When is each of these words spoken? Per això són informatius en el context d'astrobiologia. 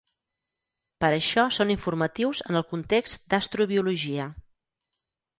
Per 1.03 1.09
això 1.17 1.43
són 1.57 1.73
informatius 1.73 2.41
en 2.47 2.59
el 2.61 2.65
context 2.71 3.27
d'astrobiologia. 3.33 4.25